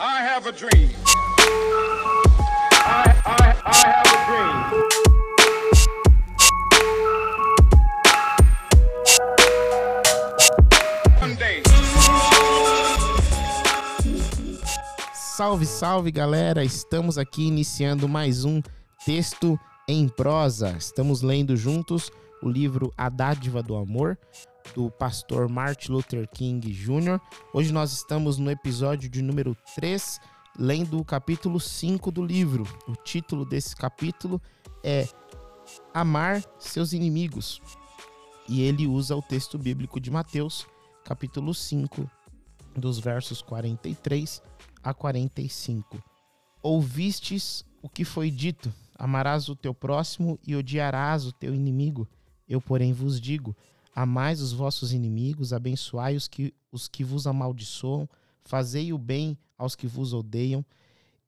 [0.00, 0.90] I have a dream.
[2.72, 4.88] I, I, I have a dream.
[15.36, 16.62] Salve, salve galera!
[16.64, 18.62] Estamos aqui iniciando mais um
[19.04, 19.58] texto
[19.88, 20.76] em prosa.
[20.78, 22.08] Estamos lendo juntos
[22.40, 24.16] o livro A Dádiva do Amor,
[24.74, 27.20] do pastor Martin Luther King Jr.
[27.52, 30.20] Hoje nós estamos no episódio de número 3,
[30.58, 32.64] lendo o capítulo 5 do livro.
[32.86, 34.40] O título desse capítulo
[34.82, 35.08] é
[35.92, 37.60] Amar seus inimigos.
[38.48, 40.66] E ele usa o texto bíblico de Mateus,
[41.04, 42.10] capítulo 5,
[42.76, 44.42] dos versos 43
[44.82, 46.02] a 45.
[46.62, 52.08] Ouvistes o que foi dito: amarás o teu próximo e odiarás o teu inimigo.
[52.48, 53.54] Eu, porém, vos digo:
[53.94, 58.08] amais os vossos inimigos, abençoai os que, os que vos amaldiçoam,
[58.42, 60.64] fazei o bem aos que vos odeiam,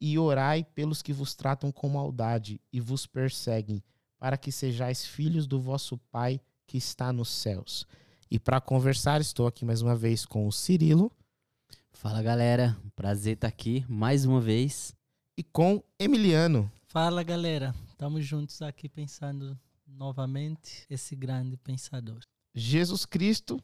[0.01, 3.83] e orai pelos que vos tratam com maldade e vos perseguem,
[4.19, 7.87] para que sejais filhos do vosso Pai que está nos céus.
[8.31, 11.13] E para conversar, estou aqui mais uma vez com o Cirilo
[11.93, 14.95] Fala galera, prazer estar aqui mais uma vez.
[15.37, 16.73] e com Emiliano.
[16.87, 22.21] Fala galera, estamos juntos aqui pensando novamente esse grande pensador.
[22.55, 23.61] Jesus Cristo,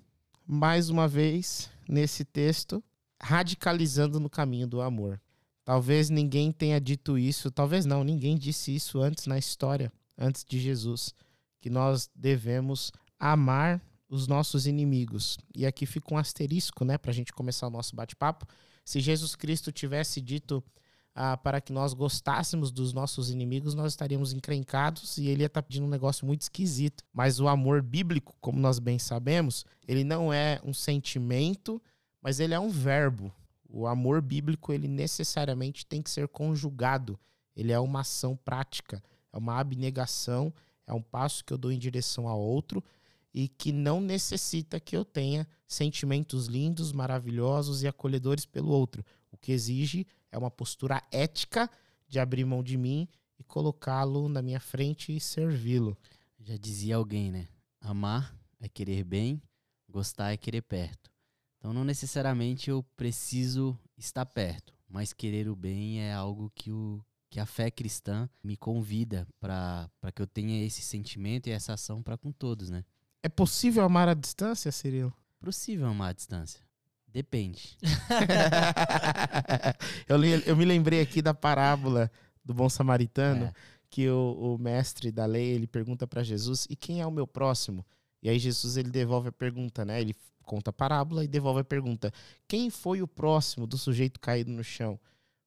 [0.46, 2.82] mais uma vez, nesse texto,
[3.20, 5.20] radicalizando no caminho do amor.
[5.64, 10.60] Talvez ninguém tenha dito isso, talvez não, ninguém disse isso antes na história, antes de
[10.60, 11.12] Jesus,
[11.60, 15.36] que nós devemos amar os nossos inimigos.
[15.54, 18.46] E aqui fica um asterisco, né, para a gente começar o nosso bate-papo.
[18.84, 20.62] Se Jesus Cristo tivesse dito
[21.18, 25.62] ah, para que nós gostássemos dos nossos inimigos, nós estaríamos encrencados e ele ia estar
[25.62, 27.02] pedindo um negócio muito esquisito.
[27.10, 31.80] Mas o amor bíblico, como nós bem sabemos, ele não é um sentimento,
[32.20, 33.32] mas ele é um verbo.
[33.66, 37.18] O amor bíblico, ele necessariamente tem que ser conjugado.
[37.56, 40.52] Ele é uma ação prática, é uma abnegação,
[40.86, 42.84] é um passo que eu dou em direção a outro
[43.32, 49.02] e que não necessita que eu tenha sentimentos lindos, maravilhosos e acolhedores pelo outro.
[49.32, 51.68] O que exige é uma postura ética
[52.06, 53.08] de abrir mão de mim
[53.38, 55.96] e colocá-lo na minha frente e servi-lo.
[56.38, 57.48] Já dizia alguém, né?
[57.80, 59.42] Amar é querer bem,
[59.88, 61.10] gostar é querer perto.
[61.56, 67.02] Então não necessariamente eu preciso estar perto, mas querer o bem é algo que, o,
[67.30, 72.02] que a fé cristã me convida para que eu tenha esse sentimento e essa ação
[72.02, 72.84] para com todos, né?
[73.22, 75.14] É possível amar à distância, Cirilo?
[75.40, 76.65] Possível amar à distância.
[77.08, 77.78] Depende.
[80.08, 82.10] eu, li- eu me lembrei aqui da parábola
[82.44, 83.52] do bom samaritano, É.
[83.90, 87.26] que o, o mestre da lei ele pergunta para Jesus: "E quem é o meu
[87.26, 87.84] próximo?"
[88.22, 90.00] E aí Jesus ele devolve a pergunta, né?
[90.00, 92.12] Ele conta a parábola e devolve a pergunta:
[92.46, 94.98] "Quem foi o próximo do sujeito caído no chão?"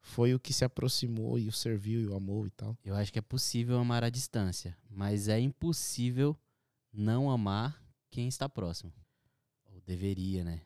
[0.02, 2.75] Foi o que se aproximou e o serviu e o amou e tal.
[2.86, 6.36] Eu acho que é possível amar à distância, mas é impossível
[6.92, 8.94] não amar quem está próximo.
[9.66, 10.62] Ou deveria, né?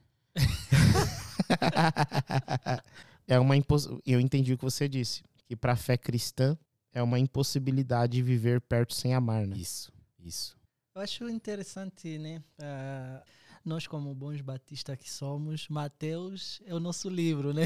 [3.27, 3.87] é uma impos...
[4.05, 6.57] eu entendi o que você disse, que para a fé cristã
[6.91, 9.57] é uma impossibilidade viver perto sem amar, né?
[9.57, 10.57] Isso, isso.
[10.95, 12.43] Eu acho interessante, né?
[12.61, 13.23] ah,
[13.65, 17.63] nós, como bons batistas que somos, Mateus é o nosso livro, né?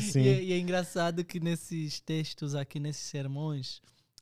[0.00, 0.12] Sim.
[0.22, 3.80] E, é- e é engraçado que nesses textos aqui, nesses sermões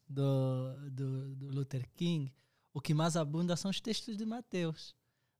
[0.08, 2.32] do, do, do Luther King,
[2.72, 4.94] o que mais abunda são os textos de Mateus.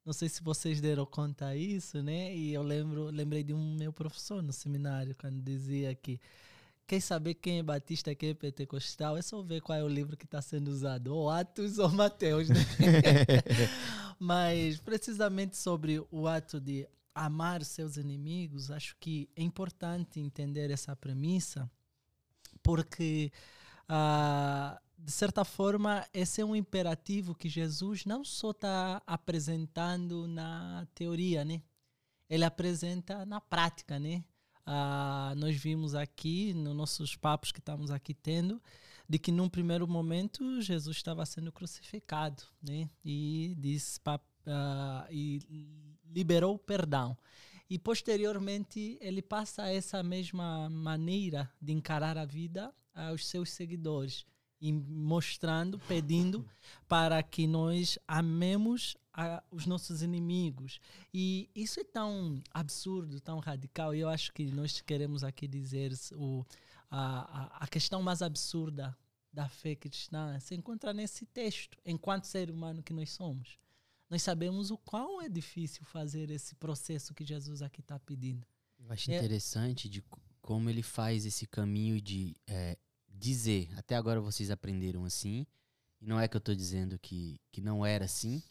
[0.05, 2.35] Não sei se vocês deram conta isso, né?
[2.35, 6.19] E eu lembro, lembrei de um meu professor no seminário, quando dizia que
[6.87, 10.17] quer saber quem é batista, quem é pentecostal, é só ver qual é o livro
[10.17, 12.57] que está sendo usado, ou Atos ou Mateus, né?
[14.19, 20.97] Mas precisamente sobre o ato de amar seus inimigos, acho que é importante entender essa
[20.97, 21.71] premissa,
[22.63, 23.31] porque
[23.89, 30.87] ah, de certa forma esse é um imperativo que Jesus não só está apresentando na
[30.95, 31.63] teoria, né?
[32.29, 34.23] Ele apresenta na prática, né?
[34.65, 38.63] Ah, nós vimos aqui nos nossos papos que estamos aqui tendo
[39.09, 42.89] de que num primeiro momento Jesus estava sendo crucificado, né?
[43.05, 43.99] E disse
[44.47, 45.41] ah, e
[46.05, 47.17] liberou o perdão.
[47.69, 54.27] E posteriormente ele passa essa mesma maneira de encarar a vida aos seus seguidores
[54.61, 56.47] e mostrando, pedindo
[56.89, 60.79] para que nós amemos a- os nossos inimigos.
[61.13, 65.93] E isso é tão absurdo, tão radical, e eu acho que nós queremos aqui dizer
[66.15, 66.45] o,
[66.91, 68.97] a, a, a questão mais absurda
[69.33, 73.59] da fé cristã se encontra nesse texto, enquanto ser humano que nós somos.
[74.09, 78.45] Nós sabemos o quão é difícil fazer esse processo que Jesus aqui está pedindo.
[78.79, 79.17] Eu acho É.
[79.19, 82.77] interessante de co- como ele faz esse caminho de é,
[83.21, 85.47] dizer, até agora vocês aprenderam assim,
[86.01, 88.43] e não é que eu estou dizendo que, que não era assim,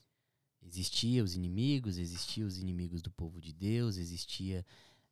[0.61, 4.65] existia os inimigos, existia os inimigos do povo de Deus, existia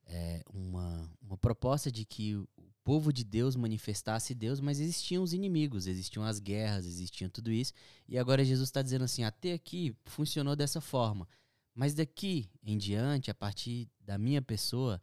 [0.06, 2.48] é, uma, uma proposta de que o
[2.84, 7.74] povo de Deus manifestasse Deus, mas existiam os inimigos, existiam as guerras, existiam tudo isso.
[8.08, 11.28] E agora Jesus está dizendo assim: até aqui funcionou dessa forma,
[11.74, 15.02] mas daqui em diante, a partir da minha pessoa,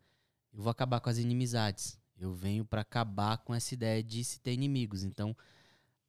[0.52, 1.98] eu vou acabar com as inimizades.
[2.24, 5.04] Eu venho para acabar com essa ideia de se ter inimigos.
[5.04, 5.36] Então,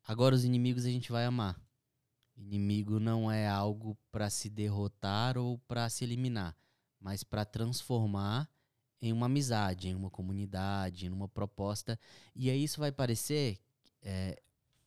[0.03, 1.59] agora os inimigos a gente vai amar.
[2.37, 6.55] Inimigo não é algo para se derrotar ou para se eliminar,
[6.99, 8.49] mas para transformar
[9.01, 11.97] em uma amizade, em uma comunidade, em uma proposta.
[12.35, 13.59] E aí isso vai parecer
[14.01, 14.41] é,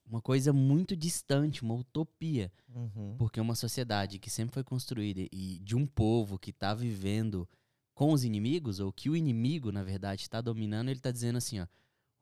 [0.06, 2.52] uma coisa muito distante, uma utopia.
[2.74, 3.16] Uhum.
[3.18, 7.48] Porque uma sociedade que sempre foi construída e de um povo que está vivendo
[7.98, 11.58] com os inimigos, ou que o inimigo, na verdade, está dominando, ele está dizendo assim,
[11.58, 11.66] ó,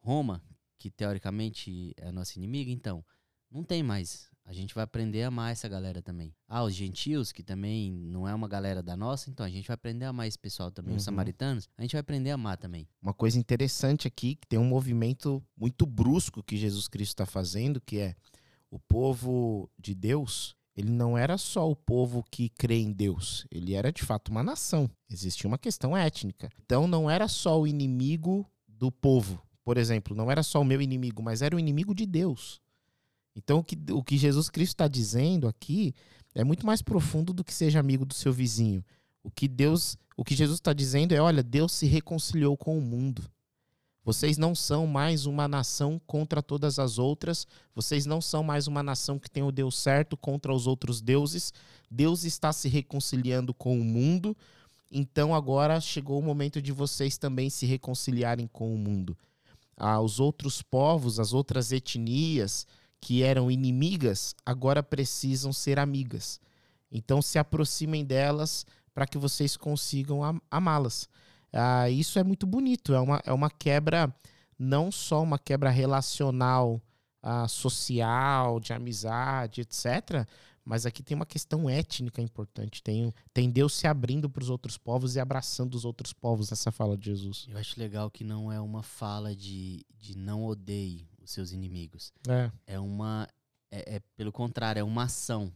[0.00, 0.42] Roma,
[0.78, 3.04] que teoricamente é a nossa inimiga, então,
[3.50, 4.30] não tem mais.
[4.46, 6.34] A gente vai aprender a amar essa galera também.
[6.48, 9.74] Ah, os gentios, que também não é uma galera da nossa, então a gente vai
[9.74, 10.92] aprender a amar esse pessoal também.
[10.92, 10.96] Uhum.
[10.96, 12.88] Os samaritanos, a gente vai aprender a amar também.
[13.02, 17.82] Uma coisa interessante aqui, que tem um movimento muito brusco que Jesus Cristo está fazendo,
[17.82, 18.16] que é
[18.70, 23.72] o povo de Deus, ele não era só o povo que crê em Deus, ele
[23.72, 24.90] era de fato uma nação.
[25.08, 26.50] Existia uma questão étnica.
[26.64, 29.42] Então não era só o inimigo do povo.
[29.64, 32.60] Por exemplo, não era só o meu inimigo, mas era o inimigo de Deus.
[33.34, 35.94] Então o que, o que Jesus Cristo está dizendo aqui
[36.34, 38.84] é muito mais profundo do que seja amigo do seu vizinho.
[39.22, 42.82] O que Deus, o que Jesus está dizendo é, olha, Deus se reconciliou com o
[42.82, 43.24] mundo.
[44.06, 47.44] Vocês não são mais uma nação contra todas as outras.
[47.74, 51.52] Vocês não são mais uma nação que tem o Deus certo contra os outros deuses.
[51.90, 54.36] Deus está se reconciliando com o mundo.
[54.92, 59.18] Então agora chegou o momento de vocês também se reconciliarem com o mundo.
[59.76, 62.64] Ah, os outros povos, as outras etnias
[63.00, 66.40] que eram inimigas, agora precisam ser amigas.
[66.92, 68.64] Então se aproximem delas
[68.94, 71.08] para que vocês consigam am- amá-las.
[71.52, 74.14] Ah, isso é muito bonito, é uma, é uma quebra,
[74.58, 76.80] não só uma quebra relacional,
[77.22, 80.26] ah, social, de amizade, etc.,
[80.66, 82.82] mas aqui tem uma questão étnica importante.
[82.82, 86.72] Tem, tem Deus se abrindo para os outros povos e abraçando os outros povos nessa
[86.72, 87.46] fala de Jesus.
[87.48, 92.12] Eu acho legal que não é uma fala de, de não odeie os seus inimigos.
[92.28, 92.50] É.
[92.66, 93.28] É uma.
[93.70, 95.52] É, é pelo contrário, é uma ação.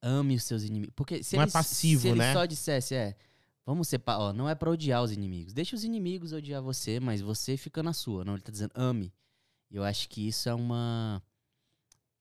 [0.00, 0.94] Ame os seus inimigos.
[0.94, 2.32] Porque se Não é ele, passivo, se ele né?
[2.32, 3.16] só dissesse, é.
[3.66, 4.20] Vamos separar.
[4.20, 5.52] Ó, não é pra odiar os inimigos.
[5.52, 8.24] Deixa os inimigos odiar você, mas você fica na sua.
[8.24, 9.12] Não, ele tá dizendo ame.
[9.68, 11.20] E eu acho que isso é uma.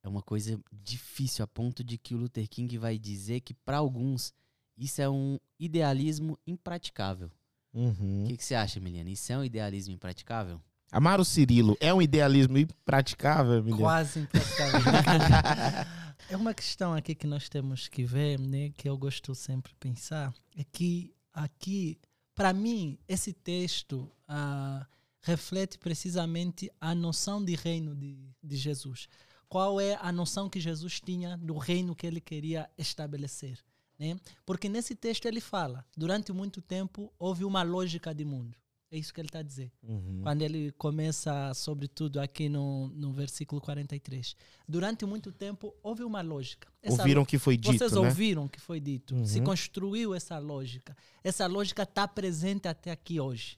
[0.03, 3.77] É uma coisa difícil, a ponto de que o Luther King vai dizer que, para
[3.77, 4.33] alguns,
[4.77, 7.31] isso é um idealismo impraticável.
[7.73, 8.23] Uhum.
[8.23, 9.09] O que, que você acha, Emiliana?
[9.09, 10.61] Isso é um idealismo impraticável?
[10.91, 13.81] Amar o Cirilo é um idealismo impraticável, Emiliano?
[13.81, 14.79] Quase impraticável.
[16.29, 19.77] é uma questão aqui que nós temos que ver, né, que eu gosto sempre de
[19.77, 21.99] pensar, é que aqui,
[22.33, 24.87] para mim, esse texto ah,
[25.21, 29.09] reflete precisamente a noção de reino de, de Jesus.
[29.49, 33.59] Qual é a noção que Jesus tinha do reino que ele queria estabelecer?
[33.99, 34.17] Né?
[34.45, 38.57] Porque nesse texto ele fala, durante muito tempo houve uma lógica de mundo.
[38.91, 40.21] É isso que ele está a dizer Uhum.
[40.21, 44.35] quando ele começa, sobretudo aqui no, no versículo 43.
[44.67, 46.67] Durante muito tempo houve uma lógica.
[46.81, 47.99] Essa Ouviram o ló- que foi dito, Vocês né?
[47.99, 49.25] ouviram o que foi dito.
[49.25, 49.45] Se Uhum.
[49.45, 50.95] construiu essa lógica.
[51.23, 53.57] Essa lógica está presente até aqui hoje.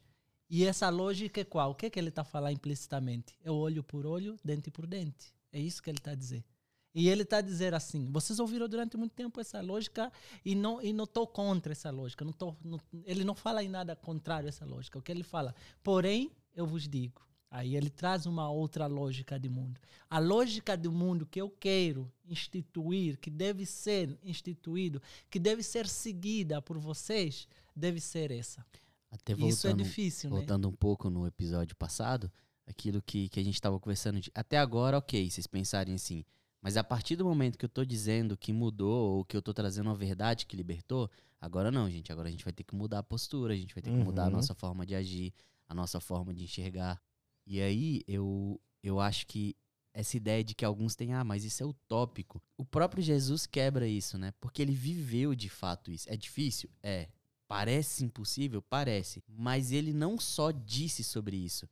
[0.49, 1.71] E essa lógica é qual?
[1.71, 3.35] O que, é que ele está falando implicitamente?
[3.43, 5.33] É olho por olho, dente por dente.
[5.51, 6.43] É isso que ele está a dizer.
[6.99, 10.11] E ele está a dizer assim: vocês ouviram durante muito tempo essa lógica
[10.43, 12.25] e não e não estou contra essa lógica.
[12.25, 14.97] Não tô, não- ele não fala em nada contrário a essa lógica.
[14.97, 15.53] O que ele fala?
[15.83, 17.21] Porém, eu vos digo.
[17.51, 19.79] Aí ele traz uma outra lógica de mundo.
[20.09, 24.99] A lógica do mundo que eu quero instituir, que deve ser instituído,
[25.29, 28.65] que deve ser seguida por vocês, deve ser essa.
[29.11, 30.35] Até Isso é voltando, difícil, né?
[30.35, 32.29] voltando um pouco no episódio passado,
[32.65, 34.19] aquilo que, que a gente estava conversando.
[34.19, 36.25] De, até agora, ok, vocês pensarem assim.
[36.61, 39.53] Mas a partir do momento que eu tô dizendo que mudou, ou que eu tô
[39.53, 41.09] trazendo uma verdade que libertou,
[41.39, 42.11] agora não, gente.
[42.11, 44.23] Agora a gente vai ter que mudar a postura, a gente vai ter que mudar
[44.23, 44.31] a Uhum.
[44.33, 45.33] nossa forma de agir,
[45.67, 47.01] a nossa forma de enxergar.
[47.45, 49.55] E aí eu, eu acho que
[49.93, 52.41] essa ideia de que alguns têm, ah, mas isso é utópico.
[52.57, 54.31] O próprio Jesus quebra isso, né?
[54.39, 56.07] Porque ele viveu de fato isso.
[56.09, 56.69] É difícil?
[56.83, 57.07] É.
[57.47, 58.61] Parece impossível?
[58.61, 59.23] Parece.
[59.27, 61.67] Mas ele não só disse sobre isso.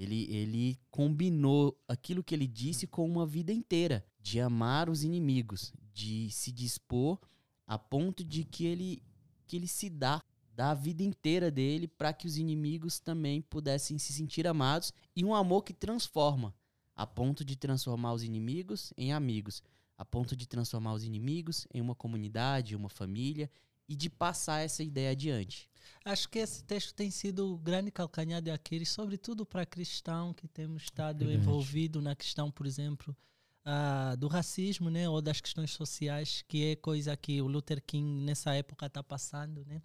[0.00, 4.02] Ele, ele combinou aquilo que ele disse com uma vida inteira.
[4.18, 5.74] De amar os inimigos.
[5.92, 7.18] De se dispor
[7.66, 9.02] a ponto de que ele,
[9.46, 10.22] que ele se dá.
[10.52, 15.24] dar a vida inteira dele para que os inimigos também pudessem se sentir amados e
[15.24, 16.54] um amor que transforma,
[16.96, 19.62] a ponto de transformar os inimigos em amigos,
[19.96, 23.48] a ponto de transformar os inimigos em uma comunidade, uma família
[23.88, 25.69] e de passar essa ideia adiante.
[26.04, 30.48] Acho que esse texto tem sido o grande calcanhar de Aquiles, sobretudo para cristão que
[30.48, 31.40] temos estado Verdade.
[31.40, 33.16] envolvido na questão, por exemplo,
[33.64, 38.22] ah, do racismo, né, ou das questões sociais, que é coisa que o Luther King
[38.22, 39.82] nessa época está passando, né?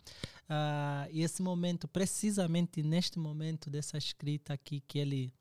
[0.47, 5.33] Ah, e esse momento, precisamente neste momento dessa escrita aqui que ele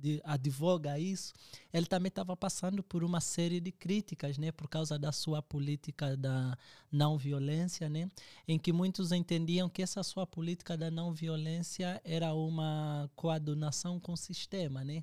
[0.00, 1.32] de- advoga isso,
[1.72, 6.16] ele também estava passando por uma série de críticas, né, por causa da sua política
[6.16, 6.56] da
[6.90, 8.08] não violência, né,
[8.46, 14.12] em que muitos entendiam que essa sua política da não violência era uma coadunação com
[14.12, 15.02] o sistema, né?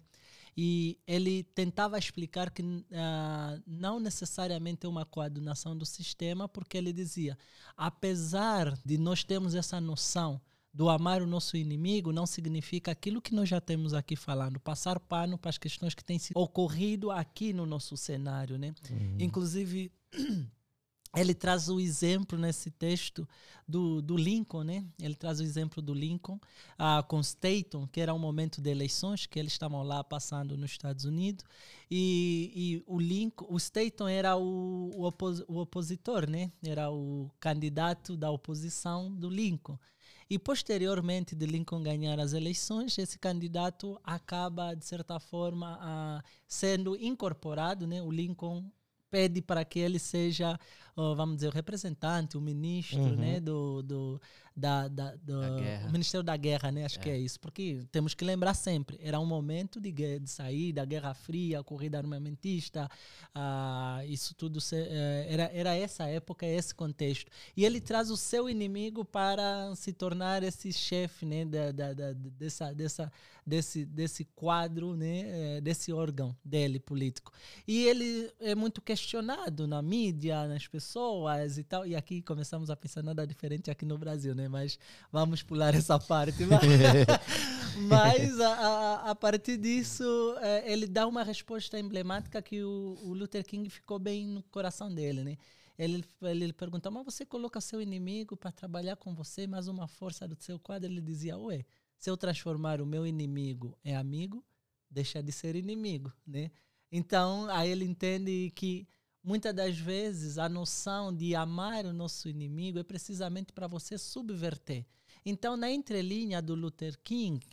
[0.58, 6.94] E ele tentava explicar que ah, não necessariamente é uma coadunação do sistema, porque ele
[6.94, 7.38] dizia,
[7.76, 10.40] apesar de nós termos essa noção
[10.76, 15.00] do amar o nosso inimigo, não significa aquilo que nós já temos aqui falando, passar
[15.00, 18.76] pano para as questões que têm ocorrido aqui no nosso cenário, né?
[19.18, 19.90] Inclusive,
[21.16, 23.26] ele traz o exemplo nesse texto
[23.66, 24.86] do, do Lincoln, né?
[25.02, 26.38] Ele traz o exemplo do Lincoln
[26.78, 30.72] ah, com Staton, que era um momento de eleições que eles estavam lá passando nos
[30.72, 31.46] Estados Unidos
[31.90, 36.52] e, e o Lincoln, o Staton era o, o, opos, o opositor, né?
[36.62, 39.80] Era o candidato da oposição do Lincoln.
[40.28, 46.96] E posteriormente de Lincoln ganhar as eleições, esse candidato acaba de certa forma ah, sendo
[46.96, 48.02] incorporado, né?
[48.02, 48.72] O Lincoln
[49.16, 50.60] pede para que ele seja,
[50.96, 53.16] vamos dizer, o representante, o ministro, Uhum.
[53.16, 54.22] né, do, do,
[54.56, 55.40] da, da, do
[55.86, 59.18] Da Ministério da Guerra, né, acho que é isso, porque temos que lembrar sempre, era
[59.20, 62.90] um momento de, de sair da Guerra Fria, corrida armamentista,
[63.34, 67.32] ah, isso tudo, se- eh, era, era essa época, esse contexto.
[67.56, 72.14] E ele traz o seu inimigo para se tornar esse chefe, né, da, da, da-
[72.14, 73.12] dessa, dessa,
[73.46, 77.32] desse, desse quadro, né, eh, desse órgão dele político.
[77.68, 81.86] E ele é muito questionado na mídia, nas pessoas e tal.
[81.86, 84.48] E aqui começamos a pensar nada diferente aqui no Brasil, né?
[84.48, 84.80] Mas
[85.12, 86.40] vamos pular essa parte.
[87.88, 90.04] Mas, a, a, a partir disso,
[90.42, 94.94] eh, ele dá uma resposta emblemática que o, o Luther King ficou bem no coração
[94.94, 95.38] dele, né?
[95.78, 100.26] Ele, ele pergunta, mas você coloca seu inimigo para trabalhar com você, mas uma força
[100.26, 100.90] do seu quadro?
[100.90, 101.66] Ele dizia, ué,
[102.06, 104.46] se eu transformar o meu inimigo em amigo,
[104.88, 106.52] deixa de ser inimigo, né?
[106.92, 108.88] Então, aí ele entende que
[109.24, 114.86] muitas das vezes a noção de amar o nosso inimigo é precisamente para você subverter.
[115.26, 117.44] Então, na entrelinha do Luther King,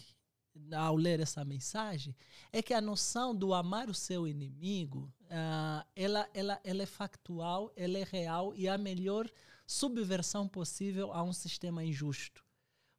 [0.77, 2.15] ao ler essa mensagem,
[2.53, 7.73] é que a noção do amar o seu inimigo, ah, ela, ela, ela é factual,
[7.75, 9.27] ela é real e é a melhor
[9.67, 12.45] subversão possível a um sistema injusto.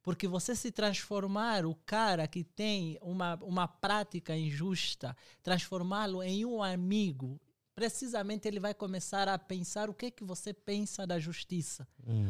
[0.04, 6.62] Porque você se transformar o cara que tem uma, uma prática injusta, transformá-lo em um
[6.62, 7.42] amigo,
[7.74, 11.88] precisamente ele vai começar a pensar o que que você pensa da justiça.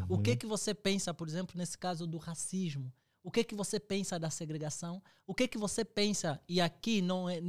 [0.08, 2.94] O que que você pensa, por exemplo, nesse caso do racismo?
[3.24, 5.01] O que que você pensa da segregação?
[5.25, 7.42] O que que você pensa, e aqui não é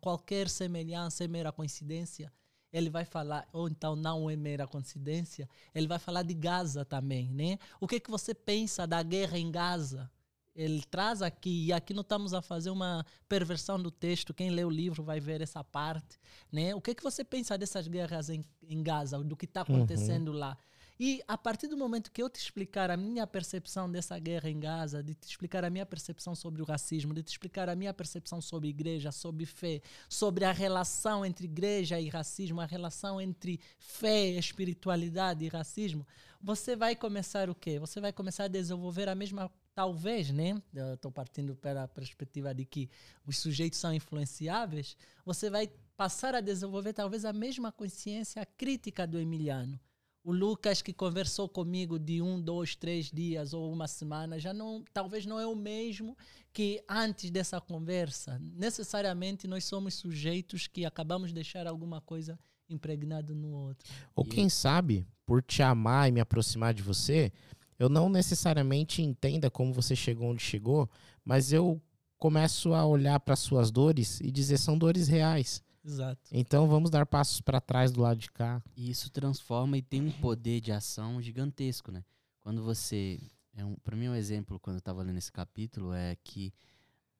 [0.00, 2.32] qualquer semelhança é mera coincidência,
[2.74, 7.30] ele vai falar, ou então não é mera coincidência, ele vai falar de Gaza também,
[7.30, 7.56] né?
[7.80, 10.10] O que que você pensa da guerra em Gaza?
[10.56, 14.64] Ele traz aqui, e aqui não estamos a fazer uma perversão do texto, quem lê
[14.64, 16.18] o livro vai ver essa parte,
[16.50, 16.74] né?
[16.74, 20.58] O que que você pensa dessas guerras em, em Gaza, do que está acontecendo lá?
[20.98, 24.60] E a partir do momento que eu te explicar a minha percepção dessa guerra em
[24.60, 27.92] Gaza, de te explicar a minha percepção sobre o racismo, de te explicar a minha
[27.92, 33.58] percepção sobre igreja, sobre fé, sobre a relação entre igreja e racismo, a relação entre
[33.78, 36.06] fé, espiritualidade e racismo,
[36.40, 37.78] você vai começar o quê?
[37.78, 40.62] Você vai começar a desenvolver a mesma, talvez, né?
[40.74, 42.90] Eu estou partindo para a perspectiva de que
[43.26, 44.94] os sujeitos são influenciáveis.
[45.24, 49.80] Você vai passar a desenvolver talvez a mesma consciência crítica do Emiliano.
[50.24, 54.82] O Lucas que conversou comigo de um, dois, três dias ou uma semana já não,
[54.92, 56.16] talvez não é o mesmo
[56.50, 58.40] que antes dessa conversa.
[58.40, 62.38] Necessariamente nós somos sujeitos que acabamos de deixar alguma coisa
[62.70, 63.86] impregnado no outro.
[64.16, 67.30] Ou E- quem sabe, por te amar e me aproximar de você,
[67.78, 70.88] eu não necessariamente entenda como você chegou onde chegou,
[71.24, 71.82] mas eu
[72.18, 75.62] começo a olhar para suas dores e dizer são dores reais.
[75.84, 76.22] Exato.
[76.32, 78.62] Então vamos dar passos para trás do lado de cá.
[78.76, 82.04] E isso transforma e tem um poder de ação gigantesco, né?
[82.40, 83.20] Quando você.
[83.56, 86.52] É um, para mim, um exemplo, quando eu estava lendo esse capítulo, é que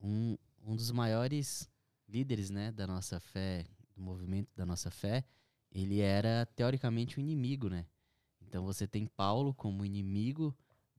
[0.01, 1.69] um, um dos maiores
[2.09, 5.23] líderes né, da nossa fé, do movimento da nossa fé,
[5.71, 7.85] ele era teoricamente um inimigo, né?
[8.41, 10.53] Então você tem Paulo como inimigo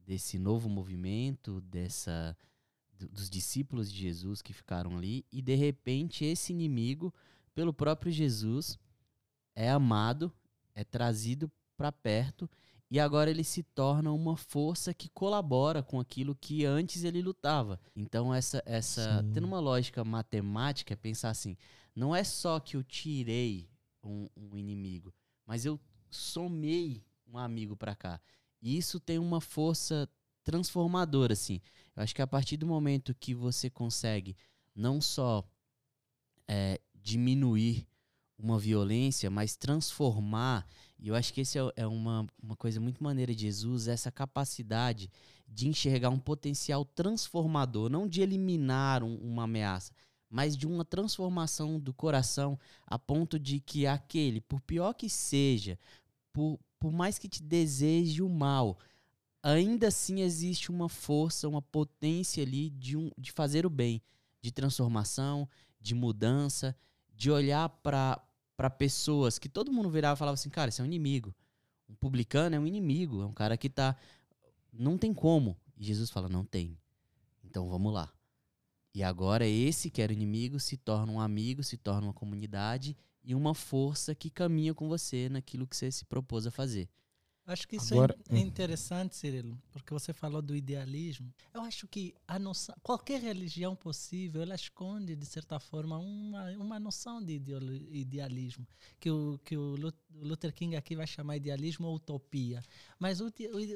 [0.06, 2.36] desse novo movimento, dessa
[2.98, 7.12] do- dos discípulos de Jesus que ficaram ali e de repente esse inimigo
[7.56, 8.78] pelo próprio Jesus
[9.54, 10.30] é amado,
[10.74, 12.48] é trazido para perto
[12.90, 17.80] e agora ele se torna uma força que colabora com aquilo que antes ele lutava.
[17.96, 19.32] Então essa essa Sim.
[19.32, 21.56] tendo uma lógica matemática é pensar assim,
[21.94, 23.70] não é só que eu tirei
[24.04, 25.14] um, um inimigo,
[25.46, 28.20] mas eu somei um amigo para cá.
[28.60, 30.06] E isso tem uma força
[30.44, 31.62] transformadora, assim.
[31.96, 34.36] Eu acho que a partir do momento que você consegue
[34.74, 35.42] não só
[36.46, 37.86] é, diminuir
[38.36, 40.66] uma violência, mas transformar,
[40.98, 44.10] e eu acho que esse é, é uma, uma coisa muito maneira de Jesus, essa
[44.10, 45.08] capacidade
[45.48, 49.92] de enxergar um potencial transformador, não de eliminar um- uma ameaça,
[50.28, 55.78] mas de uma transformação do coração a ponto de que aquele, por pior que seja,
[56.32, 58.78] por, por mais que te deseje o mal,
[59.42, 64.02] ainda assim existe uma força, uma potência ali de, um, de fazer o bem,
[64.42, 65.48] de transformação,
[65.80, 66.76] de mudança,
[67.16, 70.86] de olhar para pessoas que todo mundo virava e falava assim, cara, isso é um
[70.86, 71.34] inimigo.
[71.88, 73.96] Um publicano é um inimigo, é um cara que tá.
[74.72, 75.56] Não tem como.
[75.76, 76.78] E Jesus fala, não tem.
[77.42, 78.12] Então vamos lá.
[78.94, 83.34] E agora esse que era inimigo se torna um amigo, se torna uma comunidade e
[83.34, 86.88] uma força que caminha com você naquilo que você se propôs a fazer.
[87.46, 91.32] Acho que isso Agora- é in- é interessante, Cirilo, porque você falou do idealismo.
[91.54, 96.80] Eu acho que a noção, qualquer religião possível, ela esconde, de certa forma, uma, uma
[96.80, 97.40] noção de
[97.90, 98.66] idealismo,
[98.98, 102.62] que o, que o Lu- o Luther King aqui vai chamar idealismo ou utopia.
[102.98, 103.26] Mas o,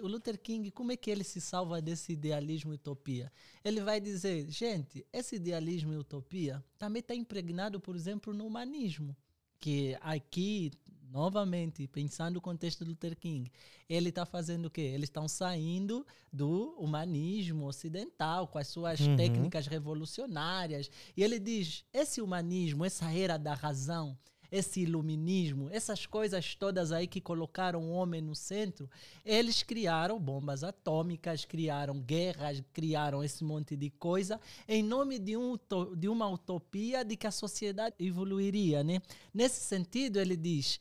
[0.02, 3.30] o Luther King, como é que ele se salva desse idealismo e utopia?
[3.64, 9.16] Ele vai dizer, gente, esse idealismo e utopia também está impregnado, por exemplo, no humanismo
[9.58, 10.72] que aqui,
[11.10, 13.50] novamente, pensando no contexto do Luther King,
[13.88, 14.80] ele está fazendo o quê?
[14.82, 19.16] Eles estão saindo do humanismo ocidental, com as suas Uhum.
[19.16, 20.90] técnicas revolucionárias.
[21.16, 24.16] E ele diz: esse humanismo, essa era da razão,
[24.52, 28.90] esse iluminismo, essas coisas todas aí que colocaram o homem no centro,
[29.25, 35.56] eles criaram bombas atômicas, criaram guerras, criaram esse monte de coisa em nome de, um,
[35.96, 39.00] de uma utopia de que a sociedade evoluiria, né?
[39.32, 40.80] Nesse sentido, ele diz: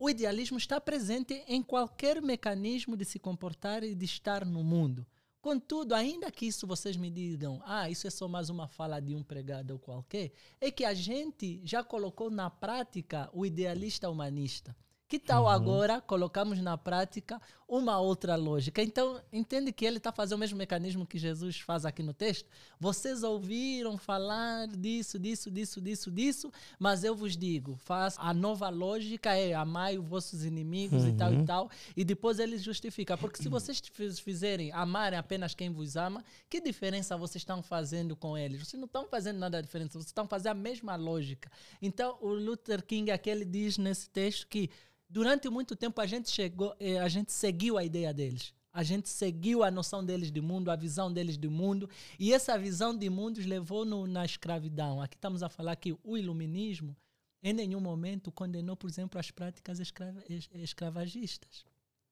[0.00, 5.06] o idealismo está presente em qualquer mecanismo de se comportar e de estar no mundo.
[5.42, 9.14] Contudo, ainda que isso vocês me digam, ah, isso é só mais uma fala de
[9.14, 14.74] um pregado ou qualquer, é que a gente já colocou na prática o idealista humanista.
[15.06, 17.38] Que tal agora colocamos na prática
[17.72, 18.82] uma outra lógica?
[18.82, 22.48] Então, entende que ele está fazendo o mesmo mecanismo que Jesus faz aqui no texto?
[22.80, 28.68] Vocês ouviram falar disso, disso, disso, disso, disso, mas eu vos digo, faz a nova
[28.68, 33.16] lógica é amai os vossos inimigos e tal e tal, e depois ele justifica.
[33.16, 38.16] Porque se vocês fiz- fizerem amarem apenas quem vos ama, que diferença vocês estão fazendo
[38.16, 38.58] com eles?
[38.66, 41.48] Vocês não estão fazendo nada diferente, vocês estão fazendo a mesma lógica.
[41.80, 44.68] Então, o Luther King aqui ele diz nesse texto que
[45.10, 48.54] durante muito tempo a gente chegou, eh, a gente seguiu a ideia deles.
[48.72, 52.56] A gente seguiu a noção deles de mundo, a visão deles de mundo, e essa
[52.56, 55.02] visão de mundos levou no, na escravidão.
[55.02, 56.96] Aqui estamos a falar que o iluminismo
[57.42, 61.64] em nenhum momento condenou, por exemplo, as práticas escrava- es- escravagistas.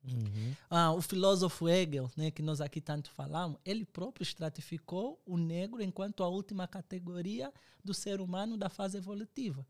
[0.04, 0.54] Uhum.
[0.70, 5.82] Ah, o filósofo Hegel, né, que nós aqui tanto falamos, ele próprio estratificou o negro
[5.82, 7.52] enquanto a última categoria
[7.84, 9.66] do ser humano da fase evolutiva.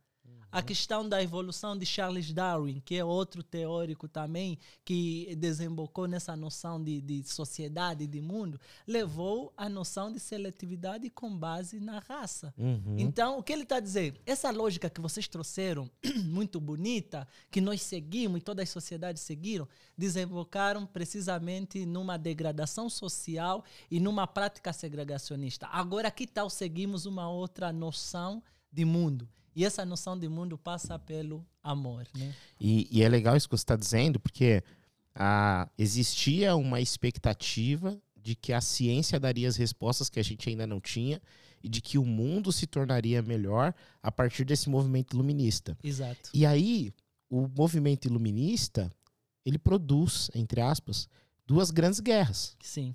[0.51, 6.35] A questão da evolução de Charles Darwin, que é outro teórico também que desembocou nessa
[6.35, 12.55] noção de, de sociedade, de mundo, levou à noção de seletividade com base na raça.
[12.57, 12.97] Uhum.
[12.99, 14.19] Então, o que ele está dizendo?
[14.25, 15.91] Essa lógica que vocês trouxeram,
[16.25, 23.63] muito bonita, que nós seguimos e todas as sociedades seguiram, desembocaram precisamente numa degradação social
[23.91, 25.67] e numa prática segregacionista.
[25.67, 29.29] Agora, que tal seguimos uma outra noção de mundo?
[29.59, 32.33] E essa noção de mundo passa pelo amor, né?
[32.61, 34.63] E, e é legal isso que você está dizendo, porque
[35.17, 40.65] ah, existia uma expectativa de que a ciência daria as respostas que a gente ainda
[40.65, 41.21] não tinha
[41.61, 45.77] e de que o mundo se tornaria melhor a partir desse movimento iluminista.
[45.83, 46.31] Exato.
[46.33, 46.95] E aí,
[47.29, 48.93] o movimento iluminista,
[49.45, 51.09] ele produz, entre aspas,
[51.45, 52.57] duas grandes guerras.
[52.61, 52.95] Sim.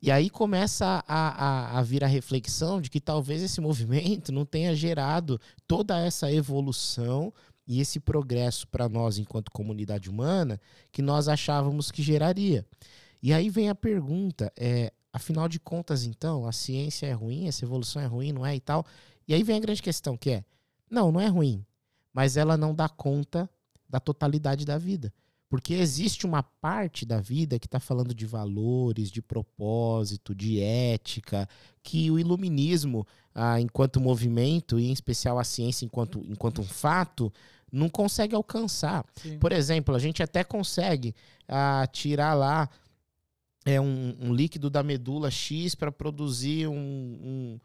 [0.00, 4.44] E aí começa a, a, a vir a reflexão de que talvez esse movimento não
[4.44, 7.32] tenha gerado toda essa evolução
[7.66, 12.64] e esse progresso para nós enquanto comunidade humana que nós achávamos que geraria.
[13.22, 17.64] E aí vem a pergunta, é, afinal de contas, então, a ciência é ruim, essa
[17.64, 18.86] evolução é ruim, não é e tal?
[19.26, 20.44] E aí vem a grande questão que é,
[20.90, 21.64] não, não é ruim,
[22.12, 23.50] mas ela não dá conta
[23.88, 25.12] da totalidade da vida.
[25.48, 31.48] Porque existe uma parte da vida que está falando de valores, de propósito, de ética,
[31.82, 37.32] que o iluminismo, ah, enquanto movimento, e em especial a ciência enquanto, enquanto um fato,
[37.72, 39.06] não consegue alcançar.
[39.22, 39.38] Sim.
[39.38, 41.14] Por exemplo, a gente até consegue
[41.48, 42.68] ah, tirar lá
[43.64, 47.60] é, um, um líquido da medula X para produzir um, um,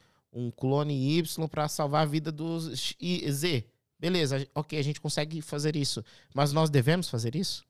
[0.46, 3.66] um clone Y para salvar a vida do X- I- Z.
[4.00, 6.04] Beleza, ok, a gente consegue fazer isso.
[6.34, 7.66] Mas nós devemos fazer isso?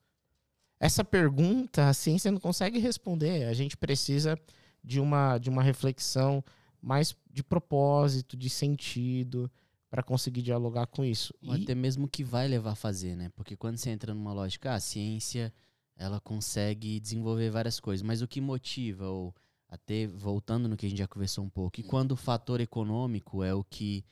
[0.83, 3.45] Essa pergunta a ciência não consegue responder.
[3.45, 4.37] A gente precisa
[4.83, 6.43] de uma, de uma reflexão
[6.81, 9.49] mais de propósito, de sentido,
[9.89, 11.33] para conseguir dialogar com isso.
[11.47, 13.29] Ou E- até mesmo que vai levar a fazer, né?
[13.35, 15.53] Porque quando você entra numa lógica, ah, a ciência,
[15.95, 19.33] ela consegue desenvolver várias coisas, mas o que motiva, ou
[19.69, 23.41] até voltando no que a gente já conversou um pouco, e quando o fator econômico
[23.43, 24.03] é o que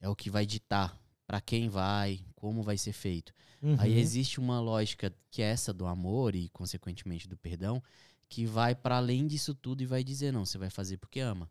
[0.00, 3.34] é o que vai ditar para quem vai, como vai ser feito.
[3.78, 3.98] Aí Uhum.
[3.98, 7.82] existe uma lógica que é essa do amor e consequentemente do perdão,
[8.30, 11.50] que vai para além disso tudo e vai dizer não, você vai fazer porque ama.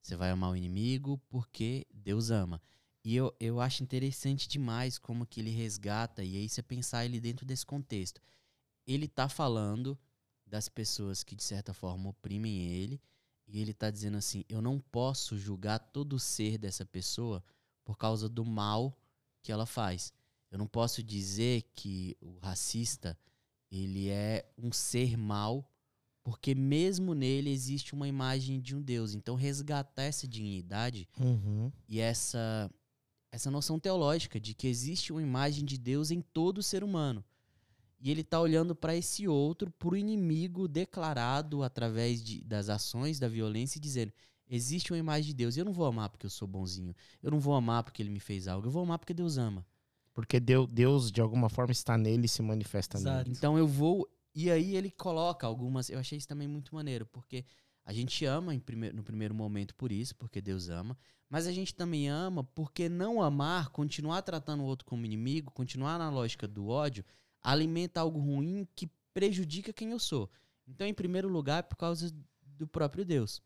[0.00, 2.62] Você vai amar o inimigo porque Deus ama.
[3.04, 7.20] E eu, eu acho interessante demais como que ele resgata, e aí você pensar ele
[7.20, 8.22] dentro desse contexto.
[8.86, 9.98] Ele tá falando
[10.46, 12.98] das pessoas que de certa forma oprimem ele,
[13.46, 17.44] e ele tá dizendo assim: eu não posso julgar todo o ser dessa pessoa
[17.84, 18.96] por causa do mal
[19.48, 20.12] que ela faz.
[20.50, 23.18] Eu não posso dizer que o racista
[23.72, 25.66] ele é um ser mau,
[26.22, 29.14] porque mesmo nele existe uma imagem de um Deus.
[29.14, 31.72] Então resgatar essa dignidade Uhum.
[31.88, 32.70] e essa
[33.32, 37.24] essa noção teológica de que existe uma imagem de Deus em todo ser humano.
[38.00, 43.18] E ele está olhando para esse outro, para o inimigo declarado através de, das ações
[43.18, 44.12] da violência e dizendo:
[44.48, 45.56] existe uma imagem de Deus.
[45.56, 46.94] E eu não vou amar porque eu sou bonzinho.
[47.22, 48.66] Eu não vou amar porque ele me fez algo.
[48.66, 49.66] Eu vou amar porque Deus ama.
[50.14, 53.16] Porque Deu- Deus, de alguma forma, está nele e se manifesta Exato.
[53.18, 53.30] nele.
[53.36, 54.08] Então eu vou.
[54.34, 55.88] E aí ele coloca algumas.
[55.90, 57.44] Eu achei isso também muito maneiro, porque
[57.84, 60.96] a gente ama em prime- no primeiro momento por isso, porque Deus ama.
[61.30, 65.98] Mas a gente também ama porque não amar, continuar tratando o outro como inimigo, continuar
[65.98, 67.04] na lógica do ódio,
[67.42, 70.30] alimenta algo ruim que prejudica quem eu sou.
[70.66, 72.14] Então, em primeiro lugar, é por causa
[72.56, 73.40] do próprio Deus.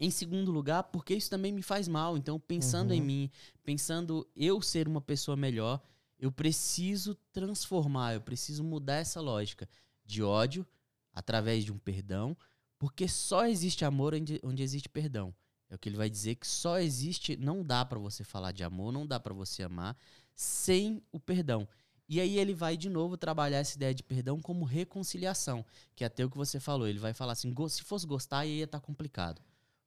[0.00, 2.16] Em segundo lugar, porque isso também me faz mal.
[2.16, 3.06] Então, pensando em Uhum.
[3.06, 3.30] mim,
[3.64, 5.80] pensando eu ser uma pessoa melhor,
[6.18, 9.68] eu preciso transformar, eu preciso mudar essa lógica
[10.04, 10.66] de ódio
[11.12, 12.36] através de um perdão,
[12.78, 15.34] porque só existe amor onde, onde existe perdão.
[15.68, 18.62] É o que ele vai dizer que só existe, não dá pra você falar de
[18.62, 19.96] amor, não dá pra você amar
[20.34, 21.66] sem o perdão.
[22.08, 25.64] E aí ele vai de novo trabalhar essa ideia de perdão como reconciliação,
[25.96, 26.86] que é até o que você falou.
[26.86, 29.40] Ele vai falar assim, "Go- se fosse gostar, aí ia estar complicado.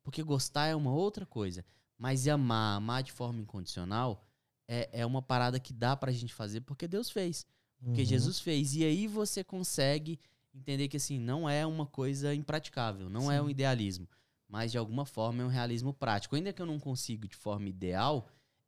[0.05, 1.65] Porque gostar é uma outra coisa.
[1.97, 4.23] Mas amar, amar de forma incondicional,
[4.67, 7.45] é, é uma parada que dá pra gente fazer porque Deus fez.
[7.83, 8.07] Porque Uhum.
[8.07, 8.75] Jesus fez.
[8.75, 10.19] E aí você consegue
[10.53, 13.51] entender que assim, não é uma coisa impraticável, não é um Sim.
[13.51, 14.07] idealismo.
[14.47, 16.35] Mas de alguma forma é um realismo prático.
[16.35, 18.27] Ainda que eu não consiga de forma ideal,